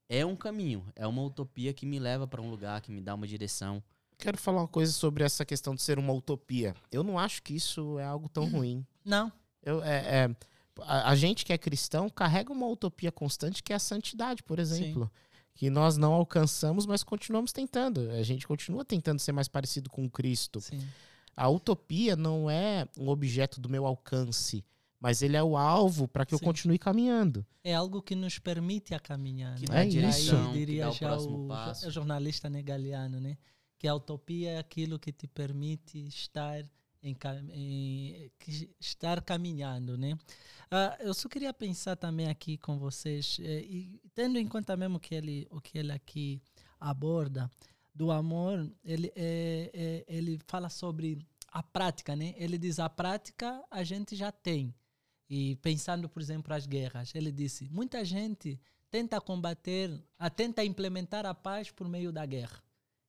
[0.09, 3.13] é um caminho, é uma utopia que me leva pra um lugar, que me dá
[3.13, 3.81] uma direção.
[4.17, 6.75] Quero falar uma coisa sobre essa questão de ser uma utopia.
[6.91, 8.83] Eu não acho que isso é algo tão ruim.
[9.05, 10.35] Não, Eu, é, é,
[10.81, 14.59] a, a gente que é cristão carrega uma utopia constante que é a santidade, por
[14.59, 15.11] exemplo.
[15.55, 18.11] Que nós não alcançamos, mas continuamos tentando.
[18.11, 20.61] A gente continua tentando ser mais parecido com Cristo.
[20.61, 20.79] sim.
[21.35, 24.65] A utopia não é um objeto do meu alcance,
[24.99, 26.45] mas ele é o alvo para que eu Sim.
[26.45, 27.45] continue caminhando.
[27.63, 29.53] É algo que nos permite a caminhar.
[29.55, 29.75] Que né?
[29.75, 31.91] dá Aí direção, que diria dá o já o, passo.
[31.91, 33.37] jornalista Galeano, né?
[33.77, 36.65] Que a utopia é aquilo que te permite estar
[37.03, 37.15] em,
[37.53, 38.31] em-
[38.79, 40.17] estar caminhando, né?
[40.69, 44.99] Ah, eu só queria pensar também aqui com vocês eh, e tendo em conta mesmo
[44.99, 46.41] que ele o que ele aqui
[46.79, 47.49] aborda
[47.93, 51.17] do amor, ele é, é- ele fala sobre
[51.51, 52.33] a prática, né?
[52.37, 54.73] Ele diz a prática a gente já tem.
[55.29, 59.89] E pensando, por exemplo, as guerras, ele disse: muita gente tenta combater,
[60.35, 62.61] tenta implementar a paz por meio da guerra.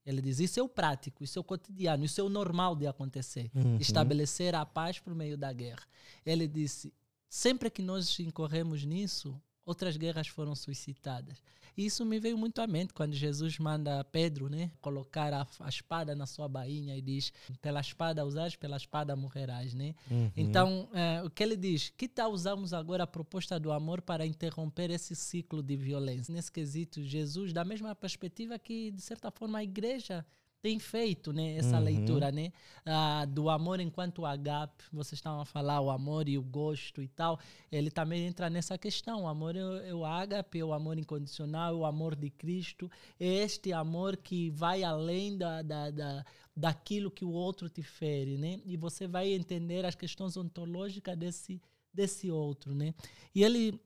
[0.08, 2.86] Ele diz: isso é o prático, isso é o cotidiano, isso é o normal de
[2.86, 3.50] acontecer.
[3.54, 3.76] Uhum.
[3.76, 5.86] Estabelecer a paz por meio da guerra.
[6.24, 6.94] Ele disse:
[7.28, 11.42] sempre que nós incorremos nisso, outras guerras foram suscitadas.
[11.76, 15.68] E isso me veio muito à mente quando Jesus manda Pedro né, colocar a, a
[15.68, 19.74] espada na sua bainha e diz: pela espada usares, pela espada morrerás.
[19.74, 19.94] Né?
[20.10, 20.32] Uhum.
[20.36, 21.92] Então, eh, o que ele diz?
[21.96, 26.34] Que tal usarmos agora a proposta do amor para interromper esse ciclo de violência?
[26.34, 30.26] Nesse quesito, Jesus, da mesma perspectiva que, de certa forma, a igreja
[30.60, 31.84] tem feito né, essa Uhum.
[31.84, 32.52] leitura né,
[32.84, 34.84] ah, do amor enquanto agape.
[34.92, 37.38] Vocês estavam a falar o amor e o gosto e tal.
[37.70, 39.22] Ele também entra nessa questão.
[39.22, 42.90] O amor é, é o agape, é o amor incondicional, é o amor de Cristo.
[43.20, 46.24] É este amor que vai além da, da, da,
[46.56, 48.60] daquilo que o outro te fere, né?
[48.64, 51.60] E você vai entender as questões ontológicas desse
[51.92, 52.94] desse outro, né?
[53.34, 53.80] E ele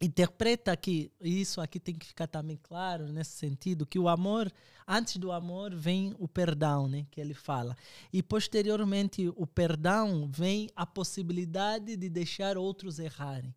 [0.00, 4.52] interpreta que isso aqui tem que ficar também claro nesse sentido que o amor
[4.86, 7.76] antes do amor vem o perdão né que ele fala
[8.12, 13.54] e posteriormente o perdão vem a possibilidade de deixar outros errarem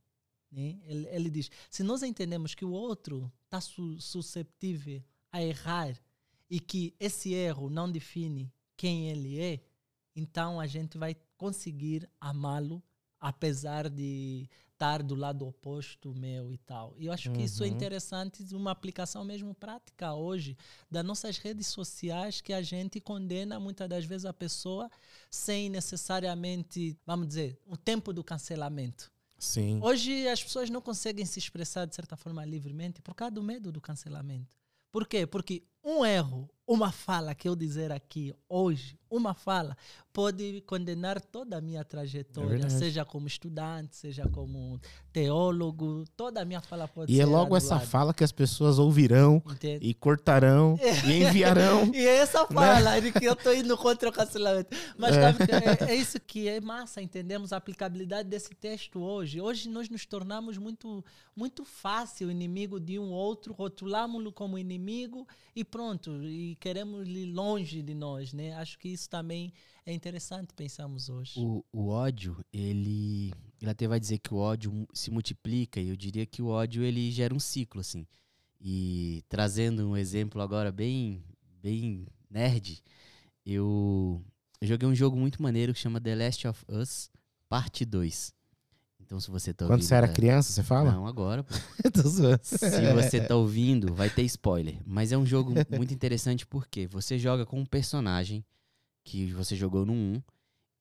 [0.52, 0.80] né?
[0.86, 5.96] ele, ele diz se nós entendemos que o outro está su susceptível a errar
[6.50, 9.62] e que esse erro não define quem ele é
[10.16, 12.84] então a gente vai conseguir amá-lo
[13.22, 16.96] apesar de estar do lado oposto meu e tal.
[16.98, 17.74] E eu acho que isso é Uhum.
[17.74, 20.58] interessante, uma aplicação mesmo prática hoje
[20.90, 24.90] das nossas redes sociais que a gente condena muitas das vezes a pessoa
[25.30, 29.12] sem necessariamente, vamos dizer, o tempo do cancelamento.
[29.38, 29.80] Sim.
[29.82, 33.72] Hoje as pessoas não conseguem se expressar de certa forma livremente por causa do medo
[33.72, 34.56] do cancelamento.
[34.92, 35.26] Por quê?
[35.26, 39.76] Porque um erro, uma fala que eu dizer aqui hoje, uma fala,
[40.14, 42.74] pode condenar toda a minha trajetória, verdade.
[42.74, 44.80] seja como estudante, seja como
[45.12, 48.32] teólogo, toda a minha fala pode E ser é logo essa anulada, fala que as
[48.32, 49.86] pessoas ouvirão entende?
[49.86, 51.92] e cortarão e enviarão.
[51.94, 54.74] E é essa fala de que eu estou indo contra o cancelamento.
[54.98, 55.34] Mas É.
[55.34, 59.42] sabe é, é isso que é massa, entendemos a aplicabilidade desse texto hoje.
[59.42, 61.04] Hoje nós nos tornamos muito,
[61.36, 67.82] muito fácil inimigo de um outro, rotulamos-lo como inimigo e pronto, e queremos ir longe
[67.82, 68.54] de nós, né?
[68.54, 69.52] Acho que isso também
[69.86, 71.34] é interessante pensarmos hoje.
[71.38, 73.34] O, o ódio, ele.
[73.60, 76.84] Ele até vai dizer que o ódio se multiplica, e eu diria que o ódio
[76.84, 78.08] ele gera um ciclo, assim.
[78.60, 81.24] E trazendo um exemplo agora bem,
[81.62, 82.82] bem nerd,
[83.46, 84.24] eu,
[84.60, 87.12] eu joguei um jogo muito maneiro que chama The Last of Us
[87.50, 88.34] Parte 2.
[89.12, 89.88] Então, se você tá Quando ouvindo.
[89.90, 90.90] você era criança, você fala?
[90.90, 91.54] Não, agora, pô.
[92.46, 94.80] Se você tá ouvindo, vai ter spoiler.
[94.86, 98.42] Mas é um jogo muito interessante porque você joga com um personagem
[99.04, 100.22] que você jogou no 1,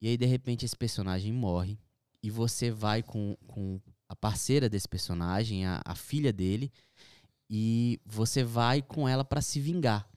[0.01, 1.77] e aí de repente esse personagem morre,
[2.23, 6.71] e você vai com, com a parceira desse personagem, a, a filha dele,
[7.51, 10.09] e você vai com ela pra se vingar.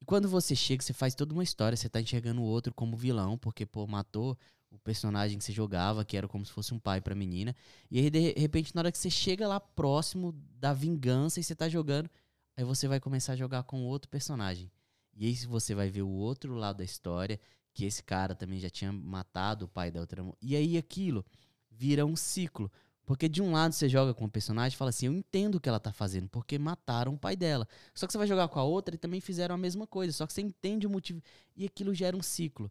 [0.00, 2.96] E quando você chega, você faz toda uma história, você tá enxergando o outro como
[2.96, 4.38] vilão, porque, pô, matou
[4.70, 7.54] o personagem que você jogava, que era como se fosse um pai pra menina.
[7.90, 11.54] E aí, de repente, na hora que você chega lá próximo da vingança e você
[11.54, 12.08] tá jogando,
[12.56, 14.70] aí você vai começar a jogar com outro personagem.
[15.14, 17.38] E aí você vai ver o outro lado da história,
[17.74, 20.24] que esse cara também já tinha matado o pai da outra.
[20.40, 21.24] E aí aquilo
[21.70, 22.70] vira um ciclo.
[23.04, 25.60] Porque de um lado você joga com o personagem e fala assim, eu entendo o
[25.60, 27.66] que ela tá fazendo, porque mataram o pai dela.
[27.92, 30.12] Só que você vai jogar com a outra e também fizeram a mesma coisa.
[30.12, 31.20] Só que você entende o motivo.
[31.56, 32.70] E aquilo gera um ciclo.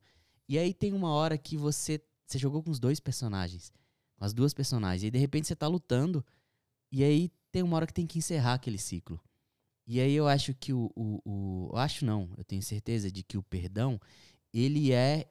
[0.50, 2.04] E aí tem uma hora que você.
[2.26, 3.72] Você jogou com os dois personagens.
[4.18, 5.04] Com as duas personagens.
[5.04, 6.26] E de repente você tá lutando.
[6.92, 9.22] E aí tem uma hora que tem que encerrar aquele ciclo.
[9.86, 10.92] E aí eu acho que o.
[10.96, 14.02] o, o eu acho não, eu tenho certeza de que o perdão,
[14.52, 15.30] ele é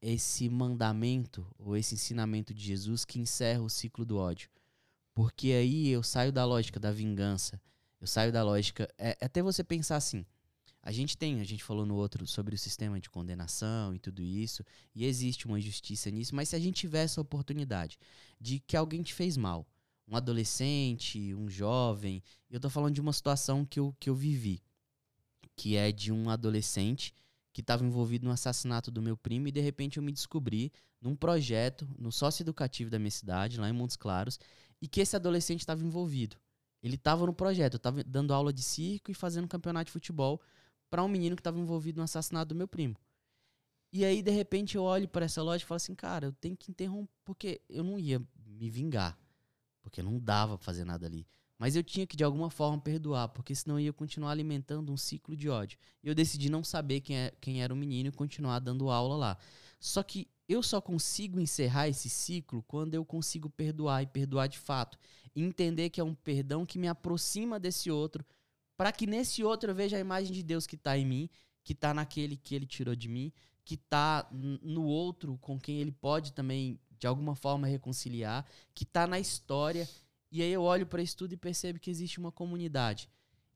[0.00, 4.48] esse mandamento ou esse ensinamento de Jesus que encerra o ciclo do ódio.
[5.12, 7.60] Porque aí eu saio da lógica da vingança.
[8.00, 8.88] Eu saio da lógica.
[8.96, 10.24] É, até você pensar assim.
[10.82, 14.20] A gente tem, a gente falou no outro sobre o sistema de condenação e tudo
[14.20, 14.64] isso,
[14.94, 17.96] e existe uma injustiça nisso, mas se a gente tiver essa oportunidade
[18.40, 19.64] de que alguém te fez mal,
[20.08, 24.60] um adolescente, um jovem, eu tô falando de uma situação que eu, que eu vivi,
[25.54, 27.14] que é de um adolescente
[27.52, 31.14] que estava envolvido no assassinato do meu primo e de repente eu me descobri num
[31.14, 34.40] projeto no sócio educativo da minha cidade, lá em Montes Claros,
[34.80, 36.36] e que esse adolescente estava envolvido.
[36.82, 40.40] Ele estava no projeto, eu estava dando aula de circo e fazendo campeonato de futebol
[40.92, 42.94] para um menino que estava envolvido no assassinato do meu primo.
[43.90, 46.54] E aí, de repente, eu olho para essa loja e falo assim, cara, eu tenho
[46.54, 49.18] que interromper, porque eu não ia me vingar,
[49.80, 51.26] porque não dava pra fazer nada ali.
[51.58, 54.96] Mas eu tinha que, de alguma forma, perdoar, porque senão eu ia continuar alimentando um
[54.98, 55.78] ciclo de ódio.
[56.04, 59.16] E eu decidi não saber quem, é, quem era o menino e continuar dando aula
[59.16, 59.38] lá.
[59.80, 64.58] Só que eu só consigo encerrar esse ciclo quando eu consigo perdoar e perdoar de
[64.58, 64.98] fato.
[65.34, 68.22] E entender que é um perdão que me aproxima desse outro,
[68.76, 71.30] para que nesse outro eu veja a imagem de Deus que tá em mim,
[71.64, 73.32] que tá naquele que ele tirou de mim,
[73.64, 78.84] que tá n- no outro com quem ele pode também de alguma forma reconciliar, que
[78.84, 79.88] tá na história.
[80.30, 83.08] E aí eu olho para isso tudo e percebo que existe uma comunidade.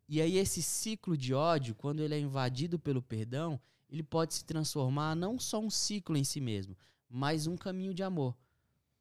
[0.08, 4.44] E aí esse ciclo de ódio, quando ele é invadido pelo perdão, ele pode se
[4.44, 6.76] transformar não só um ciclo em si mesmo,
[7.08, 8.36] mas um caminho de amor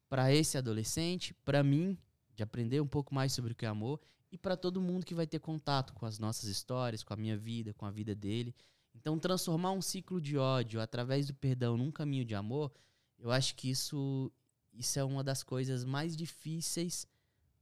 [0.08, 1.98] para esse adolescente, para mim,
[2.34, 4.00] de aprender um pouco mais sobre o que é amor
[4.30, 7.36] e para todo mundo que vai ter contato com as nossas histórias, com a minha
[7.36, 8.54] vida, com a vida dele.
[8.94, 12.72] Então, transformar um ciclo de ódio através do perdão num caminho de amor,
[13.18, 14.32] eu acho que isso,
[14.72, 17.06] isso é uma das coisas mais difíceis,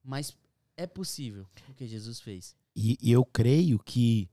[0.03, 0.37] mas
[0.77, 2.57] é possível o que Jesus fez.
[2.74, 4.29] E, e eu creio que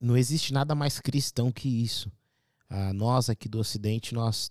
[0.00, 2.10] não existe nada mais cristão que isso.
[2.68, 4.50] Ah, nós aqui do Ocidente, nós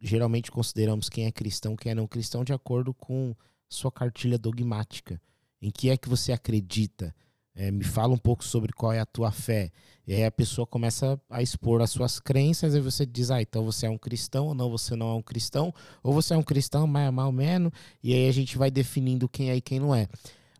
[0.00, 3.34] geralmente consideramos quem é cristão, quem é não cristão, de acordo com
[3.68, 5.20] sua cartilha dogmática.
[5.60, 7.14] Em que é que você acredita?
[7.54, 9.70] É, me fala um pouco sobre qual é a tua fé.
[10.06, 13.64] E aí a pessoa começa a expor as suas crenças, e você diz, ah, então
[13.64, 16.42] você é um cristão, ou não, você não é um cristão, ou você é um
[16.42, 19.78] cristão, mas é mal menos, e aí a gente vai definindo quem é e quem
[19.78, 20.08] não é.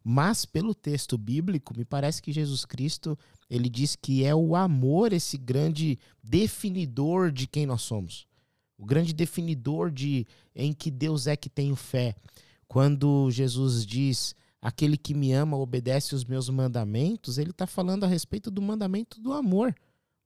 [0.05, 5.13] Mas pelo texto bíblico, me parece que Jesus Cristo, ele diz que é o amor
[5.13, 8.27] esse grande definidor de quem nós somos.
[8.79, 12.15] O grande definidor de em que Deus é que tenho fé.
[12.67, 18.07] Quando Jesus diz: Aquele que me ama obedece os meus mandamentos, ele está falando a
[18.07, 19.75] respeito do mandamento do amor.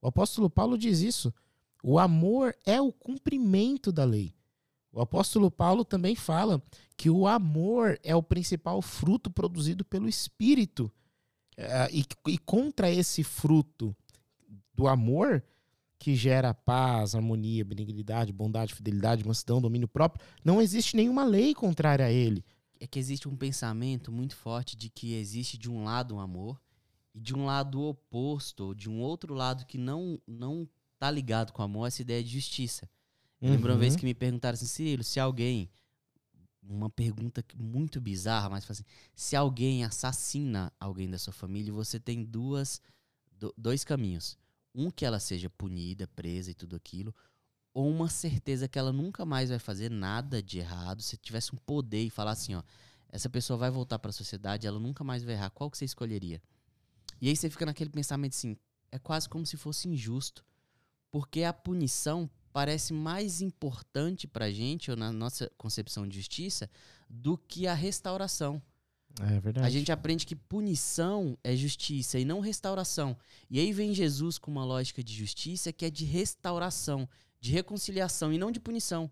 [0.01, 1.33] O apóstolo Paulo diz isso.
[1.81, 4.33] O amor é o cumprimento da lei.
[4.91, 6.61] O apóstolo Paulo também fala
[6.97, 10.91] que o amor é o principal fruto produzido pelo Espírito.
[11.57, 13.95] É, e, e contra esse fruto
[14.73, 15.43] do amor,
[15.97, 22.05] que gera paz, harmonia, benignidade, bondade, fidelidade, mansidão, domínio próprio, não existe nenhuma lei contrária
[22.05, 22.43] a ele.
[22.79, 26.61] É que existe um pensamento muito forte de que existe de um lado um amor
[27.13, 30.67] e de um lado oposto, de um outro lado que não não
[30.99, 32.89] tá ligado com amor, essa ideia de justiça.
[33.41, 33.99] Eu lembro uma vez Uhum.
[33.99, 35.69] que me perguntaram assim, Cirilo, se alguém.
[36.67, 38.83] Uma pergunta muito bizarra, mas assim,
[39.13, 42.81] se alguém assassina alguém da sua família, você tem duas,
[43.31, 44.35] do- dois caminhos.
[44.73, 47.13] Um que ela seja punida, presa e tudo aquilo,
[47.75, 51.01] ou uma certeza que ela nunca mais vai fazer nada de errado.
[51.01, 52.63] Se tivesse um poder e falar assim, ó,
[53.09, 55.49] essa pessoa vai voltar para a sociedade, ela nunca mais vai errar.
[55.49, 56.41] Qual que você escolheria?
[57.21, 58.55] E aí você fica naquele pensamento assim,
[58.93, 60.45] é quase como se fosse injusto,
[61.11, 66.69] porque a punição parece mais importante pra gente, ou na nossa concepção de justiça,
[67.09, 68.61] do que a restauração.
[69.21, 69.67] É verdade.
[69.67, 73.17] A gente aprende que punição é justiça e não restauração.
[73.49, 77.07] E aí vem Jesus com uma lógica de justiça que é de restauração,
[77.45, 79.09] de reconciliação e não de punição.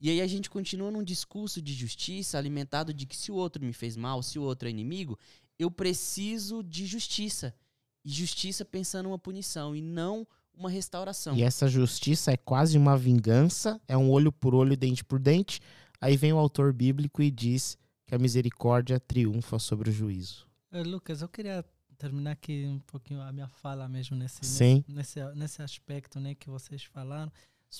[0.00, 3.62] E aí a gente continua num discurso de justiça alimentado de que se o outro
[3.62, 5.18] me fez mal, se o outro é inimigo,
[5.58, 7.54] eu preciso de justiça.
[8.02, 11.36] E justiça pensando uma punição e não uma restauração.
[11.36, 15.60] E essa justiça é quase uma vingança, é um olho por olho, dente por dente.
[16.00, 20.46] Aí vem o autor bíblico e diz que a misericórdia triunfa sobre o juízo.
[20.72, 21.62] Eh, Lucas, eu queria
[21.98, 24.84] terminar aqui um pouquinho a minha fala mesmo nesse, Sim.
[24.88, 27.30] nesse, nesse, nesse aspecto né, que vocês falaram.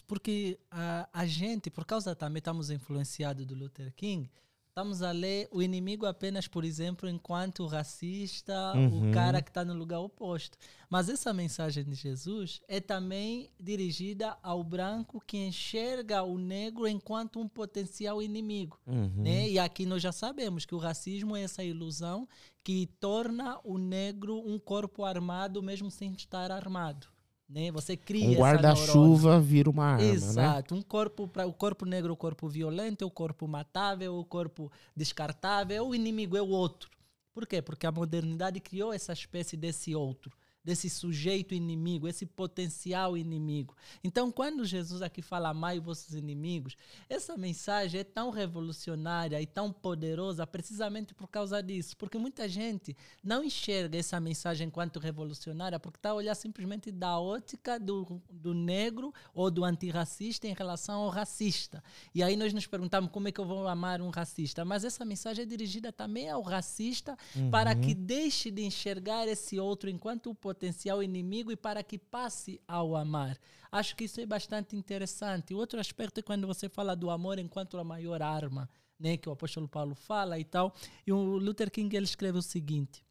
[0.01, 4.31] Porque a, a gente, por causa também estamos influenciados do Luther King,
[4.69, 9.11] estamos a ler o inimigo apenas, por exemplo, enquanto racista, Uhum.
[9.11, 10.59] o cara que está no lugar oposto.
[10.91, 17.39] Mas essa mensagem de Jesus é também dirigida ao branco que enxerga o negro enquanto
[17.41, 19.13] um potencial inimigo Uhum.
[19.23, 19.49] né?
[19.49, 22.29] E aqui nós já sabemos que o racismo é essa ilusão
[22.65, 27.07] que torna o negro um corpo armado mesmo sem estar armado,
[27.55, 27.71] né?
[27.71, 30.13] Você cria Um guarda-chuva vira uma arma, né?
[30.13, 34.17] Exato, um corpo para o corpo negro, é o corpo violento, é o corpo matável,
[34.17, 36.91] é o corpo descartável, o inimigo é o outro.
[37.33, 37.63] Por quê?
[37.63, 40.33] Porque a modernidade criou essa espécie desse outro,
[40.65, 43.77] desse sujeito inimigo, esse potencial inimigo.
[44.03, 46.77] Então, quando Jesus aqui fala amai vossos inimigos,
[47.09, 52.97] essa mensagem é tão revolucionária e tão poderosa precisamente por causa disso, porque muita gente
[53.23, 58.55] não enxerga essa mensagem enquanto revolucionária porque está a olhar simplesmente da ótica do, do
[58.55, 61.83] negro ou do antirracista em relação ao racista.
[62.15, 65.05] E aí nós nos perguntamos como é que eu vou amar um racista, mas essa
[65.05, 67.17] mensagem é dirigida também ao racista
[67.51, 72.61] para que deixe de enxergar esse outro enquanto o potencial inimigo e para que passe
[72.67, 73.37] ao amar.
[73.71, 75.53] Acho que isso é bastante interessante.
[75.53, 79.33] Outro aspecto é quando você fala do amor enquanto a maior arma, né, que o
[79.33, 80.73] apóstolo Paulo fala e tal.
[81.05, 83.05] E o Luther King ele escreve o seguinte: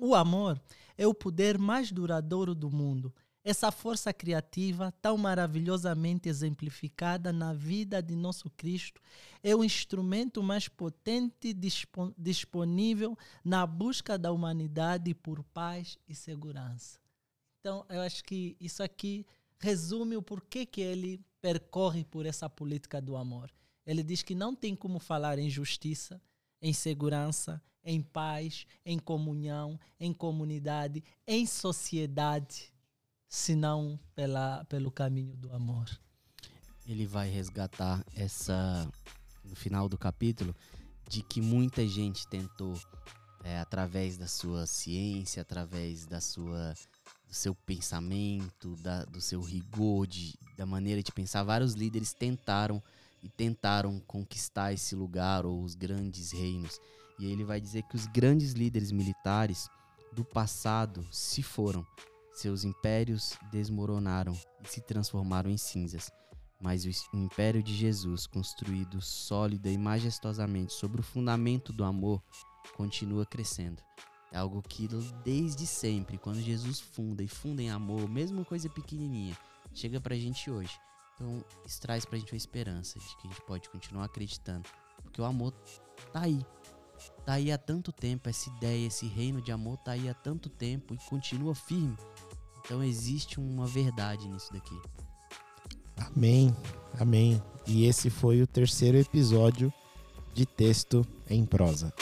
[0.00, 0.60] o amor
[0.96, 3.12] é o poder mais duradouro do mundo.
[3.44, 9.00] Essa força criativa, tão maravilhosamente exemplificada na vida de nosso Cristo,
[9.42, 17.00] é o instrumento mais potente dispo- disponível na busca da humanidade por paz e segurança.
[17.60, 19.26] Então, eu acho que isso aqui
[19.58, 23.52] resume o porquê que ele percorre por essa política do amor.
[23.84, 26.22] Ele diz que não tem como falar em justiça,
[26.60, 32.71] em segurança, em paz, em comunhão, em comunidade, em sociedade,
[33.32, 35.88] senão pela, pelo caminho do amor.
[36.86, 38.86] ele vai resgatar essa
[39.42, 40.54] no final do capítulo
[41.08, 42.78] de que muita gente tentou
[43.42, 46.74] é, através da sua ciência, através da sua
[47.26, 52.82] do seu pensamento, da, do seu rigor, de, da maneira de pensar, vários líderes tentaram
[53.22, 56.78] e tentaram conquistar esse lugar ou os grandes reinos.
[57.18, 59.70] E ele vai dizer que os grandes líderes militares
[60.12, 61.86] do passado se foram.
[62.32, 64.32] Seus impérios desmoronaram
[64.64, 66.10] e se transformaram em cinzas.
[66.60, 72.22] Mas o império de Jesus, construído sólida e majestosamente sobre o fundamento do amor,
[72.76, 73.82] continua crescendo.
[74.30, 74.88] É algo que
[75.24, 79.36] desde sempre, quando Jesus funda e funda em amor, mesmo coisa pequenininha,
[79.74, 80.78] chega pra gente hoje.
[81.16, 84.68] Então, isso traz pra gente uma esperança de que a gente pode continuar acreditando,
[85.02, 85.52] porque o amor
[86.12, 86.46] tá aí.
[87.24, 90.48] Tá aí há tanto tempo, essa ideia, esse reino de amor tá aí há tanto
[90.48, 91.96] tempo e continua firme.
[92.64, 94.78] Então existe uma verdade nisso daqui.
[95.96, 96.54] Amém,
[96.98, 97.42] amém.
[97.66, 99.72] E esse foi o terceiro episódio
[100.34, 101.92] de texto em prosa.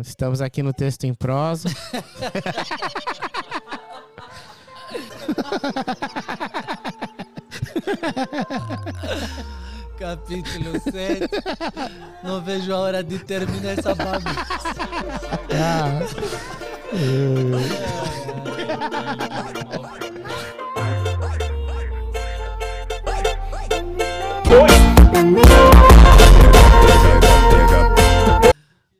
[0.00, 1.68] Estamos aqui no texto em prosa.
[9.98, 11.28] Capítulo 7.
[12.22, 14.46] Não vejo a hora de terminar essa bagunça.
[15.50, 16.00] Ah,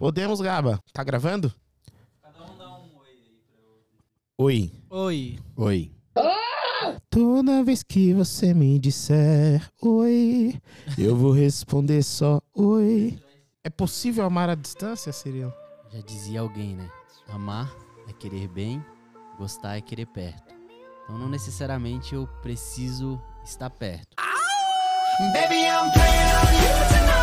[0.06, 0.78] podemos, Gaba?
[0.92, 1.52] Tá gravando?
[4.38, 4.70] Oi.
[4.88, 5.40] Oi.
[5.56, 5.92] Oi.
[7.10, 10.60] Toda vez que você me disser oi,
[10.96, 13.18] eu vou responder só oi.
[13.64, 15.52] É possível amar à distância, Cirilo?
[15.92, 16.88] Já dizia alguém, né?
[17.28, 17.74] Amar
[18.08, 18.84] é querer bem,
[19.36, 20.54] gostar é querer perto.
[21.02, 24.14] Então não necessariamente eu preciso estar perto.
[25.32, 27.15] Baby, I'm playing on you tonight.